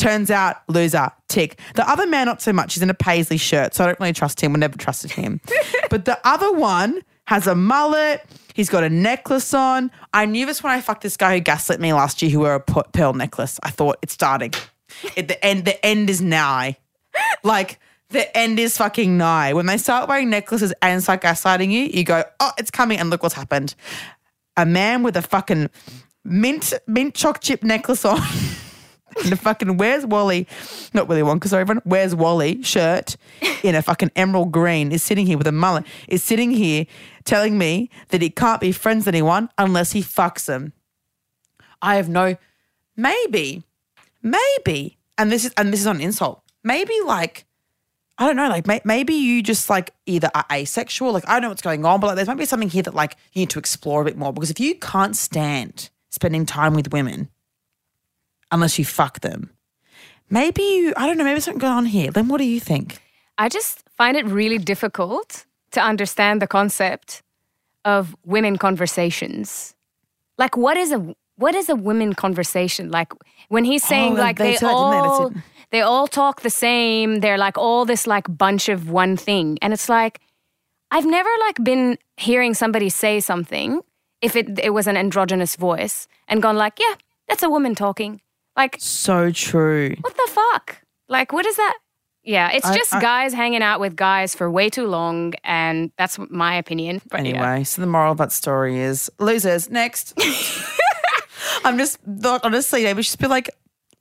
[0.00, 1.60] Turns out loser, tick.
[1.74, 2.72] The other man, not so much.
[2.72, 4.54] He's in a paisley shirt, so I don't really trust him.
[4.54, 5.42] We never trusted him.
[5.90, 8.24] but the other one has a mullet.
[8.54, 9.90] He's got a necklace on.
[10.14, 12.54] I knew this when I fucked this guy who gaslit me last year who wore
[12.54, 13.60] a pearl necklace.
[13.62, 14.54] I thought it's starting.
[15.16, 15.66] It, the end.
[15.66, 16.78] The end is nigh.
[17.42, 17.78] Like
[18.10, 19.52] the end is fucking nigh.
[19.54, 22.98] When they start wearing necklaces and start gaslighting you, you go, oh, it's coming.
[22.98, 23.74] And look what's happened.
[24.56, 25.70] A man with a fucking
[26.24, 28.20] mint mint choc chip necklace on.
[29.24, 30.46] in a fucking Where's Wally,
[30.94, 33.16] not Willy Wonka, sorry everyone, Where's Wally shirt
[33.62, 36.86] in a fucking emerald green is sitting here with a mullet, is sitting here
[37.24, 40.72] telling me that he can't be friends with anyone unless he fucks them.
[41.82, 42.36] I have no,
[42.96, 43.62] maybe,
[44.22, 46.42] maybe, and this is and this is not an insult.
[46.62, 47.46] Maybe like,
[48.20, 51.42] I don't know, like may, maybe you just like either are asexual, like I don't
[51.42, 53.50] know what's going on, but like there might be something here that like you need
[53.50, 57.30] to explore a bit more because if you can't stand spending time with women
[58.50, 59.50] unless you fuck them.
[60.28, 62.10] Maybe you, I don't know, maybe something going on here.
[62.10, 63.00] Then what do you think?
[63.38, 67.22] I just find it really difficult to understand the concept
[67.84, 69.74] of women conversations.
[70.36, 72.90] Like, what is a what is a women conversation?
[72.90, 73.12] Like
[73.48, 75.40] when he's oh, saying Oh, like they they, that, they?
[75.72, 77.20] They all they talk the same.
[77.20, 80.20] They're like all this like bunch of one thing, and it's like
[80.90, 83.80] I've never like been hearing somebody say something
[84.20, 86.94] if it it was an androgynous voice and gone like, yeah,
[87.28, 88.20] that's a woman talking.
[88.56, 89.94] Like So true.
[90.00, 90.82] what the fuck?
[91.08, 91.78] Like, what is that?
[92.24, 95.90] Yeah, it's I- just I- guys hanging out with guys for way too long, and
[95.96, 97.00] that's my opinion.
[97.10, 97.30] But yeah.
[97.30, 99.70] Anyway, so the moral of that story is losers.
[99.70, 100.12] Next.
[101.64, 101.98] I'm just
[102.42, 103.50] honestly, maybe should just be like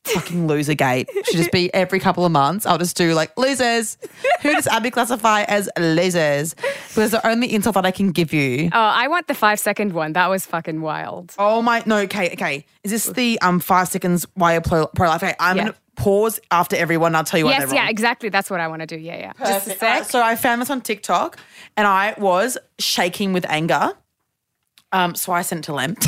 [0.05, 1.09] fucking loser gate.
[1.25, 2.65] Should just be every couple of months.
[2.65, 3.97] I'll just do like losers.
[4.41, 6.55] Who does Abbie classify as losers?
[6.89, 8.69] Because the only insult that I can give you.
[8.73, 10.13] Oh, I want the five second one.
[10.13, 11.33] That was fucking wild.
[11.37, 12.65] Oh my no, okay, okay.
[12.83, 15.21] Is this the um five seconds why you're pro life?
[15.23, 15.63] Okay, I'm Yeah.
[15.63, 17.13] gonna pause after everyone.
[17.13, 17.89] I'll tell you Yes, they're yeah, wrong.
[17.89, 18.29] exactly.
[18.29, 18.97] That's what I want to do.
[18.97, 19.33] Yeah, yeah.
[19.37, 19.79] Just a Perfect.
[19.79, 20.09] Sec.
[20.09, 21.37] so I found this on TikTok
[21.75, 23.91] and I was shaking with anger.
[24.91, 25.95] Um, so I sent to Lem.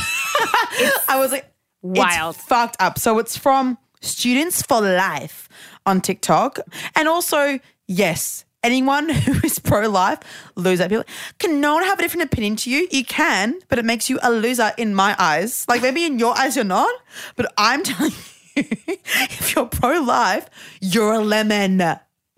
[1.07, 1.45] I was like,
[1.81, 2.35] Wild.
[2.35, 2.99] It's fucked up.
[2.99, 5.49] So it's from Students for Life
[5.85, 6.59] on TikTok.
[6.95, 10.19] And also, yes, anyone who is pro life,
[10.55, 10.87] loser.
[10.87, 11.05] People
[11.39, 12.87] can no one have a different opinion to you?
[12.91, 15.65] You can, but it makes you a loser in my eyes.
[15.67, 16.93] Like maybe in your eyes you're not,
[17.35, 18.17] but I'm telling you,
[18.55, 20.49] if you're pro life,
[20.81, 21.81] you're a lemon.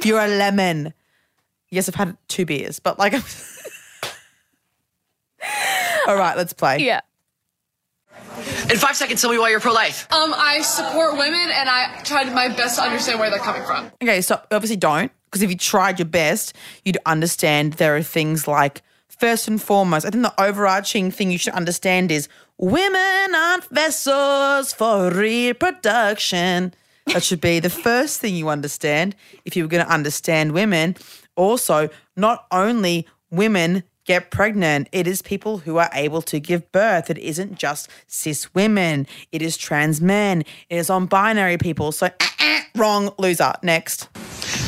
[0.03, 0.93] You're a lemon.
[1.69, 3.13] Yes, I've had two beers, but like
[6.07, 6.79] All right, let's play.
[6.79, 7.01] Yeah.
[8.69, 10.07] In five seconds, tell me why you're pro-life.
[10.11, 13.91] Um, I support women and I tried my best to understand where they're coming from.
[14.01, 18.47] Okay, so obviously don't, because if you tried your best, you'd understand there are things
[18.47, 23.65] like, first and foremost, I think the overarching thing you should understand is women aren't
[23.69, 26.73] vessels for reproduction.
[27.07, 29.15] That should be the first thing you understand
[29.45, 30.95] if you were going to understand women.
[31.35, 37.09] Also, not only women get pregnant, it is people who are able to give birth.
[37.09, 41.91] It isn't just cis women, it is trans men, it is on binary people.
[41.91, 43.53] So, eh, eh, wrong, loser.
[43.61, 44.09] Next.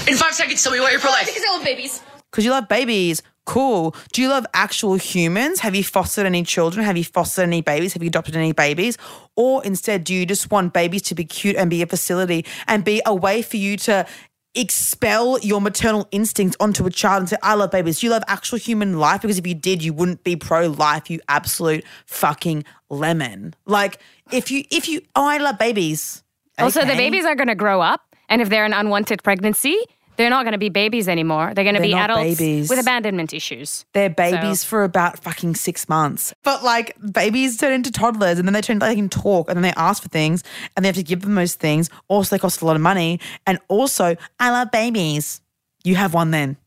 [0.07, 1.25] In five seconds, tell me what you're pro-life.
[1.25, 2.01] Because I love babies.
[2.31, 3.21] Because you love babies.
[3.45, 3.95] Cool.
[4.11, 5.59] Do you love actual humans?
[5.59, 6.83] Have you fostered any children?
[6.83, 7.93] Have you fostered any babies?
[7.93, 8.97] Have you adopted any babies?
[9.35, 12.83] Or instead, do you just want babies to be cute and be a facility and
[12.83, 14.07] be a way for you to
[14.55, 18.01] expel your maternal instincts onto a child and say, I love babies?
[18.01, 19.21] You love actual human life?
[19.21, 23.53] Because if you did, you wouldn't be pro life, you absolute fucking lemon.
[23.65, 23.99] Like,
[24.31, 26.23] if you, if you, oh, I love babies.
[26.57, 29.77] Also, the babies are going to grow up, and if they're an unwanted pregnancy,
[30.17, 31.53] they're not going to be babies anymore.
[31.53, 32.69] They're going to be adults babies.
[32.69, 33.85] with abandonment issues.
[33.93, 36.33] They're babies So- for about fucking six months.
[36.43, 39.63] But like babies turn into toddlers and then they turn they can talk and then
[39.63, 40.43] they ask for things
[40.75, 41.89] and they have to give them those things.
[42.07, 43.19] Also, they cost a lot of money.
[43.45, 45.41] And also, I love babies.
[45.83, 46.57] You have one then.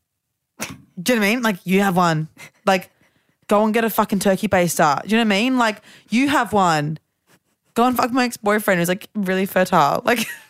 [1.01, 1.41] Do you know what I mean?
[1.43, 2.27] Like you have one.
[2.65, 2.89] Like
[3.47, 5.01] go and get a fucking turkey baster.
[5.03, 5.57] Do you know what I mean?
[5.57, 6.99] Like you have one.
[7.73, 10.01] Go and fuck my ex boyfriend who's like really fertile.
[10.03, 10.25] Like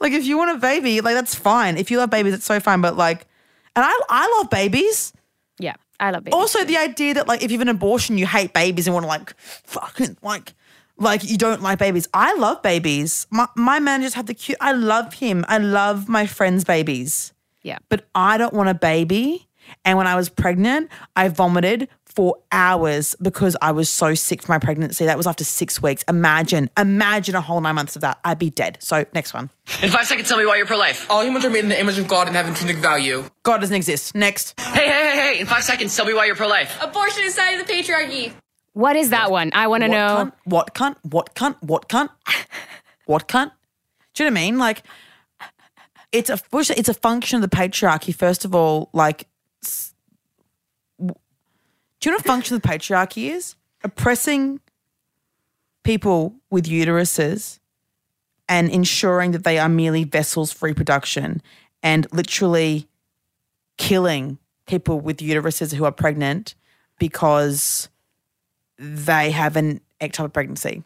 [0.00, 1.76] like if you want a baby, like that's fine.
[1.76, 2.80] If you love babies, it's so fine.
[2.80, 3.26] But like,
[3.76, 5.12] and I I love babies.
[5.58, 6.34] Yeah, I love babies.
[6.38, 9.04] Also, the idea that like if you have an abortion, you hate babies and want
[9.04, 10.54] to like fucking like
[10.96, 12.08] like you don't like babies.
[12.14, 13.26] I love babies.
[13.30, 14.58] My my man just had the cute.
[14.60, 15.44] I love him.
[15.48, 17.32] I love my friends' babies.
[17.62, 17.78] yeah.
[17.88, 19.46] But I don't want a baby.
[19.84, 21.88] And when I was pregnant, I vomited
[22.20, 25.06] for hours because I was so sick from my pregnancy.
[25.06, 26.04] That was after six weeks.
[26.06, 28.20] Imagine, imagine a whole nine months of that.
[28.22, 28.76] I'd be dead.
[28.78, 29.48] So next one.
[29.82, 31.06] In five seconds, tell me why you're pro-life.
[31.10, 33.24] All humans are made in the image of God and have intrinsic value.
[33.42, 34.14] God doesn't exist.
[34.14, 34.52] Next.
[34.60, 35.40] Hey, hey, hey, hey!
[35.40, 36.76] In five seconds, tell me why you're pro-life.
[36.82, 38.34] Abortion is side of the patriarchy.
[38.74, 39.50] What is that one?
[39.54, 39.96] I want to know.
[39.96, 40.32] cunt?
[40.44, 40.96] What cunt?
[41.00, 41.56] What cunt?
[41.62, 42.10] What cunt?
[43.06, 43.50] what cunt?
[44.12, 44.58] Do you know what I mean?
[44.58, 44.82] Like,
[46.12, 48.14] it's a it's a function of the patriarchy.
[48.14, 49.26] First of all, like,
[49.64, 49.89] s- w-
[52.00, 53.54] do you know what a function of the patriarchy is?
[53.84, 54.60] Oppressing
[55.84, 57.58] people with uteruses
[58.48, 61.40] and ensuring that they are merely vessels for reproduction,
[61.82, 62.88] and literally
[63.78, 66.54] killing people with uteruses who are pregnant
[66.98, 67.88] because
[68.76, 70.82] they have an ectopic pregnancy.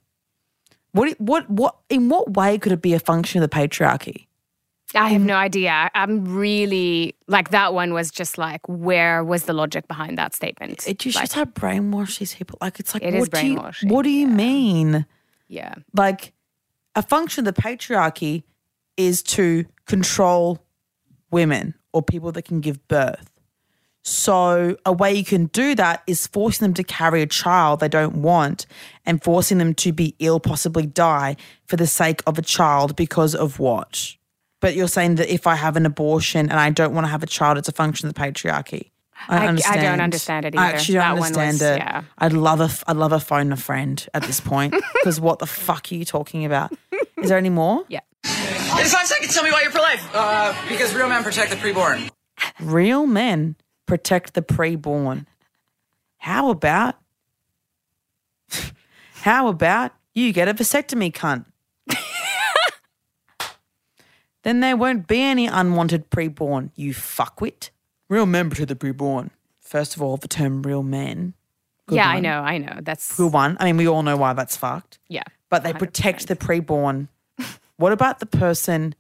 [0.93, 4.27] What what what in what way could it be a function of the patriarchy?
[4.95, 5.91] I have um, no idea.
[5.95, 10.87] I'm really like that one was just like, where was the logic behind that statement?
[10.87, 12.59] It just like, how brainwashed these people.
[12.61, 15.07] Like it's like It what do you, what do you mean?
[15.49, 15.75] yeah.
[15.95, 16.33] Like
[16.95, 18.45] a function of the patriarchy
[18.97, 20.65] is to control
[21.31, 23.31] women or people that can give birth.
[24.07, 27.89] So a way you can do that is forcing them to carry a child they
[27.89, 28.67] don't want
[29.07, 33.35] and forcing them to be ill, possibly die for the sake of a child because
[33.35, 34.17] of what?
[34.65, 37.23] But you're saying that if I have an abortion and I don't want to have
[37.23, 38.91] a child, it's a function of the patriarchy.
[39.29, 40.01] I, I- I don't understand.
[40.01, 40.77] understand it I either.
[40.77, 41.79] actually don't That understand was- it.
[41.79, 42.03] yeah.
[42.19, 45.47] I'd love a, I'd love a phone a friend at this point because what the
[45.47, 46.73] fuck are you talking about?
[47.19, 47.85] Is there any more?
[47.89, 48.01] Yeah.
[48.25, 48.31] In
[48.87, 50.09] five seconds, tell me why you're pro-life.
[50.15, 52.11] Uh, because real men protect the preborn.
[52.59, 55.27] Real men protect the preborn.
[56.17, 56.97] How about,
[59.23, 61.45] how about you get a vasectomy, cunt?
[64.45, 67.71] Then there won't be any unwanted preborn, you fuckwit.
[68.09, 69.31] Real men to the preborn.
[69.61, 71.35] First of all, the term real men.
[71.87, 72.41] Good yeah, I know.
[72.41, 72.79] I know.
[72.83, 73.57] That's Good one.
[73.59, 74.99] I mean, we all know why that's fucked.
[75.09, 75.25] yeah.
[75.51, 77.09] but they protect the preborn.
[77.77, 78.95] what about the person?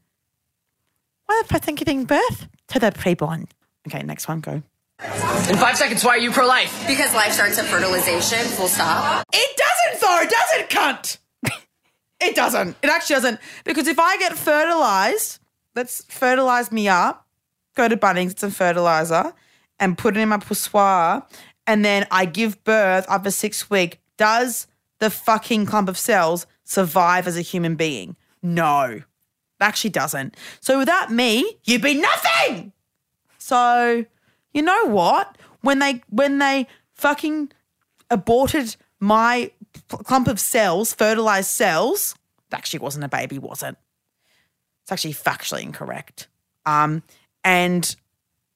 [1.26, 3.48] What if I think giving birth to the preborn?
[3.87, 4.62] Okay, next one, go.
[5.02, 6.85] In five seconds, why are you pro-life?
[6.87, 9.24] Because life starts at fertilization, full stop.
[9.33, 11.18] It doesn't, though, does it, cunt?
[12.25, 12.77] It doesn't.
[12.83, 13.41] It actually doesn't.
[13.65, 15.39] Because if I get fertilized,
[15.75, 17.27] let's fertilize me up,
[17.75, 19.33] go to Bunnings, get some fertilizer,
[19.79, 21.27] and put it in my poussoir,
[21.67, 24.67] and then I give birth after six weeks, does
[24.99, 28.17] the fucking clump of cells survive as a human being?
[28.43, 28.83] No.
[28.85, 29.03] It
[29.61, 30.37] actually doesn't.
[30.61, 32.73] So without me, you'd be nothing.
[33.39, 34.05] So
[34.53, 35.37] you know what?
[35.61, 37.53] When they when they fucking
[38.11, 39.51] aborted my
[39.89, 42.15] clump of cells, fertilized cells,
[42.51, 43.77] it actually wasn't a baby, was it?
[44.83, 46.29] It's actually factually incorrect.
[46.67, 47.03] Um,
[47.43, 47.95] and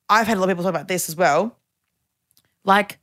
[0.09, 1.57] I've had a lot of people talk about this as well.
[2.65, 2.99] Like,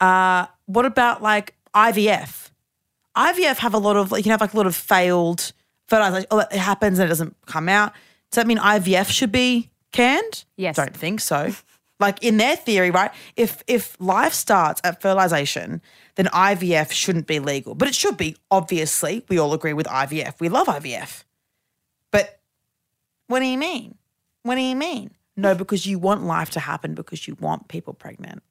[0.00, 2.50] uh, what about like IVF?
[3.16, 5.52] IVF have a lot of you can have like a lot of failed
[5.88, 6.26] fertilization.
[6.30, 7.92] Oh, it happens and it doesn't come out.
[8.30, 10.44] Does that mean IVF should be canned?
[10.56, 10.76] Yes.
[10.76, 11.52] Don't think so.
[12.00, 13.12] Like in their theory, right?
[13.36, 15.82] If if life starts at fertilization,
[16.16, 17.74] then IVF shouldn't be legal.
[17.74, 19.24] But it should be, obviously.
[19.28, 20.40] We all agree with IVF.
[20.40, 21.24] We love IVF.
[22.10, 22.40] But
[23.26, 23.96] what do you mean?
[24.42, 25.10] What do you mean?
[25.36, 28.42] No, because you want life to happen because you want people pregnant.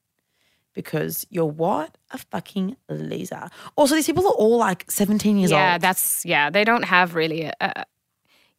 [0.72, 1.98] Because you're what?
[2.12, 3.48] A fucking loser.
[3.76, 5.64] Also, these people are all like 17 years yeah, old.
[5.64, 6.50] Yeah, that's yeah.
[6.50, 7.42] They don't have really.
[7.42, 7.84] A, a,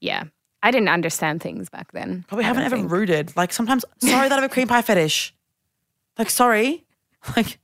[0.01, 0.25] yeah,
[0.63, 2.24] I didn't understand things back then.
[2.28, 2.91] Probably I haven't ever think.
[2.91, 3.36] rooted.
[3.36, 5.34] Like sometimes, sorry that I have a cream pie fetish.
[6.17, 6.86] Like, sorry.
[7.36, 7.60] Like,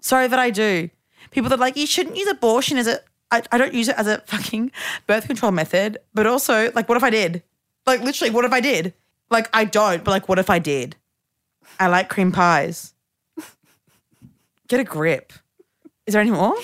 [0.00, 0.88] sorry that I do.
[1.32, 2.98] People that are like, you shouldn't use abortion as a,
[3.30, 4.72] I, I don't use it as a fucking
[5.06, 5.98] birth control method.
[6.14, 7.42] But also, like, what if I did?
[7.86, 8.94] Like, literally, what if I did?
[9.30, 10.96] Like, I don't, but like, what if I did?
[11.78, 12.94] I like cream pies.
[14.68, 15.32] Get a grip.
[16.06, 16.54] Is there any more?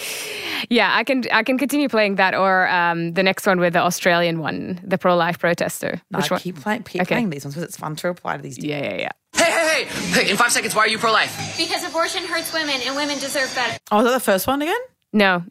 [0.68, 3.78] Yeah, I can I can continue playing that or um, the next one with the
[3.78, 6.02] Australian one, the pro life protester.
[6.10, 6.40] No, Which one?
[6.40, 7.14] keep, playing, keep Okay.
[7.14, 8.58] playing these ones because it's fun to reply to these.
[8.58, 9.08] Yeah, yeah, yeah.
[9.34, 10.22] Hey, hey, hey!
[10.24, 11.56] Hey, in five seconds, why are you pro-life?
[11.56, 13.78] Because abortion hurts women and women deserve better.
[13.92, 14.80] Oh, is that the first one again?
[15.12, 15.44] No,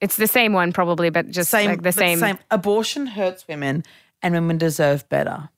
[0.00, 2.38] it's the same one probably, but just same, like the but same.
[2.50, 3.84] Abortion hurts women,
[4.22, 5.48] and women deserve better.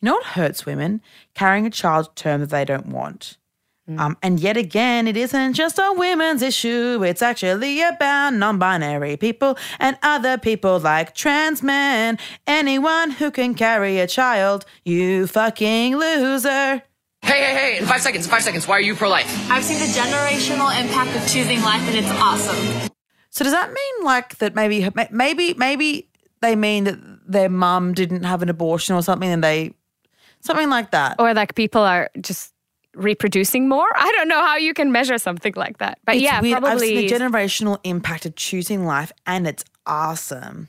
[0.00, 1.00] You know what hurts women?
[1.34, 3.37] Carrying a child to term that they don't want.
[3.96, 7.02] Um, and yet again, it isn't just a women's issue.
[7.02, 12.18] It's actually about non binary people and other people like trans men.
[12.46, 16.82] Anyone who can carry a child, you fucking loser.
[17.22, 19.50] Hey, hey, hey, in five seconds, in five seconds, why are you pro life?
[19.50, 22.90] I've seen the generational impact of choosing life and it's awesome.
[23.30, 26.08] So does that mean like that maybe maybe maybe
[26.40, 29.74] they mean that their mum didn't have an abortion or something and they
[30.40, 31.16] something like that.
[31.18, 32.52] Or like people are just
[32.98, 33.88] reproducing more.
[33.94, 35.98] I don't know how you can measure something like that.
[36.04, 36.56] But It's yeah, weird.
[36.56, 40.68] I've probably seen the generational impact of choosing life, and it's awesome.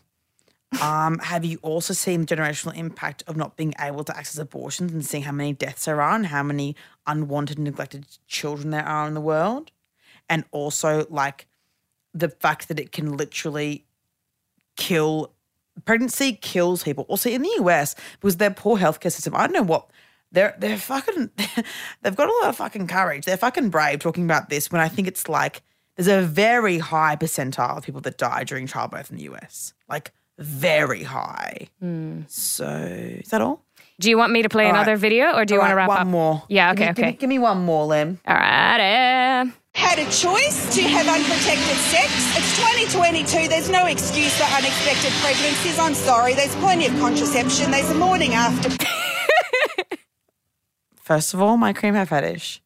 [0.82, 4.92] Um, have you also seen the generational impact of not being able to access abortions
[4.92, 6.76] and seeing how many deaths there are and how many
[7.08, 9.72] unwanted, neglected children there are in the world?
[10.30, 11.48] And also, like,
[12.14, 13.86] the fact that it can literally
[14.78, 15.34] kill
[15.86, 17.06] pregnancy kills people.
[17.08, 19.90] Also in the US, because their poor healthcare system, I don't know what
[20.32, 21.30] they're they're fucking
[22.02, 23.26] they've got a lot of fucking courage.
[23.26, 25.62] They're fucking brave talking about this when I think it's like
[25.96, 29.74] there's a very high percentile of people that die during childbirth in the US.
[29.90, 31.68] Like very high.
[32.28, 32.68] So
[33.22, 33.64] is that all?
[34.00, 34.78] Do you want me to play All right.
[34.78, 36.08] another video or do you All want to right, wrap one up?
[36.08, 36.44] more.
[36.48, 37.18] Yeah, Give me- okay, give me- okay.
[37.18, 38.20] Give me one more, Lem.
[38.26, 39.52] All right.
[39.76, 42.10] Had a choice to have unprotected sex.
[42.38, 42.58] It's
[42.94, 43.50] 2022.
[43.50, 45.78] There's no excuse for unexpected pregnancies.
[45.78, 46.34] I'm sorry.
[46.34, 47.72] There's plenty of contraception.
[47.72, 48.70] There's a morning after.
[51.10, 52.62] First of all, my cream hair fetish.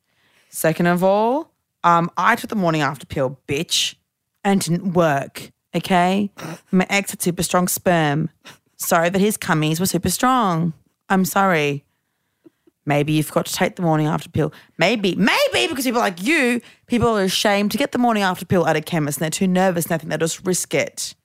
[0.49, 1.49] Second of all,
[1.85, 3.95] um, I took the morning after pill, bitch,
[4.43, 5.53] and didn't work.
[5.73, 6.29] Okay,
[6.69, 8.29] my ex had super strong sperm.
[8.75, 10.73] Sorry that his cummies were super strong.
[11.07, 11.85] I'm sorry.
[12.85, 14.51] Maybe you've got to take the morning after pill.
[14.77, 18.67] Maybe, maybe because people like you, people are ashamed to get the morning after pill
[18.67, 21.15] at a chemist and they're too nervous and they think they'll just risk it.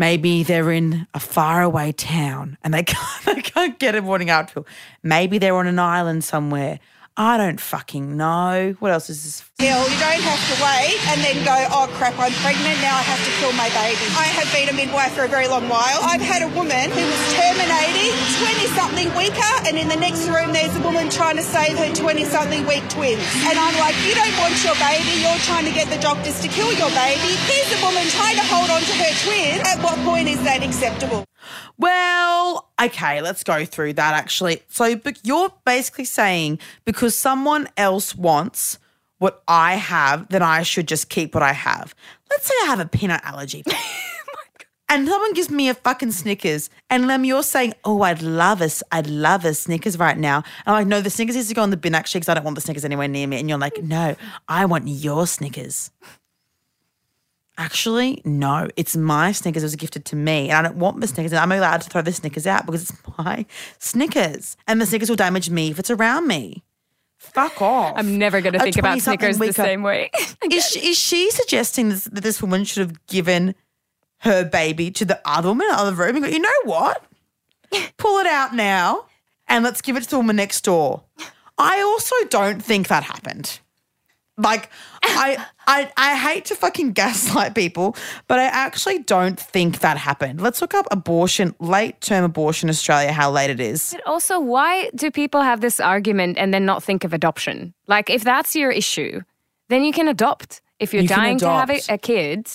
[0.00, 4.54] Maybe they're in a faraway town and they can't, they can't get a morning after
[4.54, 4.66] pill.
[5.02, 6.80] Maybe they're on an island somewhere.
[7.20, 8.74] I don't fucking know.
[8.78, 9.50] What else is this?
[9.60, 9.84] pill.
[9.92, 12.80] You don't have to wait and then go, oh crap, I'm pregnant.
[12.80, 14.00] Now I have to kill my baby.
[14.16, 16.00] I have been a midwife for a very long while.
[16.00, 20.56] I've had a woman who was terminating 20 something weaker, and in the next room,
[20.56, 23.20] there's a woman trying to save her 20 something weak twins.
[23.44, 25.20] And I'm like, you don't want your baby.
[25.20, 27.36] You're trying to get the doctors to kill your baby.
[27.44, 29.60] Here's a woman trying to hold on to her twin.
[29.68, 31.28] At what point is that acceptable?
[31.76, 34.62] Well, okay, let's go through that actually.
[34.68, 38.78] So, but you're basically saying because someone else wants
[39.18, 41.94] what I have, then I should just keep what I have.
[42.30, 43.64] Let's say I have a peanut allergy.
[44.92, 48.60] Oh and someone gives me a fucking Snickers, and Lem, you're saying, "Oh, I'd love
[48.60, 51.54] us, I'd love a Snickers right now." And I'm like, "No, the Snickers needs to
[51.54, 53.48] go in the bin actually, because I don't want the Snickers anywhere near me." And
[53.48, 54.16] you're like, "No,
[54.48, 55.92] I want your Snickers."
[57.60, 59.62] Actually, no, it's my Snickers.
[59.62, 61.32] It was gifted to me, and I don't want the Snickers.
[61.32, 63.44] And I'm allowed to throw the Snickers out because it's my
[63.78, 66.64] Snickers, and the Snickers will damage me if it's around me.
[67.18, 67.92] Fuck off.
[67.98, 70.10] I'm never going to think about 20-something Snickers the same way.
[70.50, 73.54] is, she, is she suggesting this, that this woman should have given
[74.20, 77.04] her baby to the other woman in the other room and go, you know what?
[77.98, 79.04] Pull it out now
[79.48, 81.02] and let's give it to the woman next door.
[81.58, 83.60] I also don't think that happened.
[84.40, 84.70] Like,
[85.02, 90.40] I, I, I hate to fucking gaslight people, but I actually don't think that happened.
[90.40, 93.90] Let's look up abortion, late term abortion Australia, how late it is.
[93.92, 97.74] But also, why do people have this argument and then not think of adoption?
[97.86, 99.20] Like, if that's your issue,
[99.68, 100.62] then you can adopt.
[100.78, 101.90] If you're You dying to have adopt.
[101.90, 102.46] a, a kid,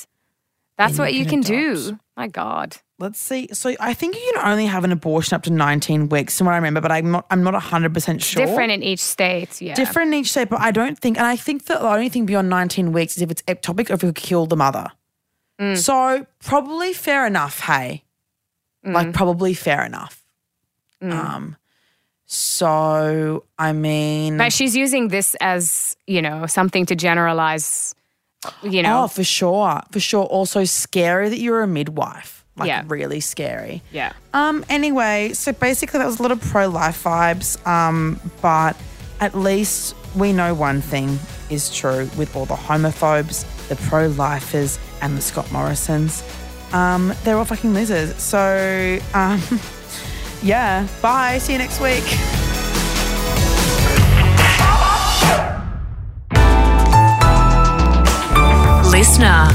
[0.77, 1.99] that's Then what you you can can, do.
[2.17, 2.77] My God.
[2.97, 3.49] Let's see.
[3.51, 6.53] So I think you can only have an abortion up to 19 weeks, from what
[6.53, 8.45] I remember, but I'm not, I'm not 100% sure.
[8.45, 9.61] Different in each state.
[9.61, 9.73] Yeah.
[9.75, 12.25] Different in each state, but I don't think, and I think that the only thing
[12.25, 14.87] beyond 19 weeks is if it's ectopic or if you kill the mother.
[15.59, 15.77] Mm.
[15.77, 18.03] So probably fair enough, hey.
[18.83, 20.23] Like probably fair enough.
[21.01, 21.11] Mm.
[21.11, 21.55] Um,
[22.25, 27.95] so I mean, But she's using this as, you know, something to generalize,
[28.61, 29.03] you know.
[29.03, 30.25] oh, for sure, for sure.
[30.25, 32.44] Also scary that you're a midwife.
[32.57, 32.83] Like Yeah.
[32.87, 33.81] really scary.
[33.91, 34.13] yeah.
[34.33, 34.63] Um.
[34.69, 37.65] Anyway, so basically that was a lot of pro-life vibes.
[37.67, 38.19] Um.
[38.41, 38.75] But
[39.19, 45.17] at least we know one thing is true with all the homophobes, the pro-lifers, and
[45.17, 46.23] the Scott Morrisons.
[46.73, 47.13] Um.
[47.23, 48.15] They're all fucking losers.
[48.21, 48.99] So.
[49.13, 49.41] Um.
[50.43, 50.85] Yeah.
[51.01, 51.39] Bye.
[51.39, 52.03] See you next week.
[58.91, 59.49] Listener.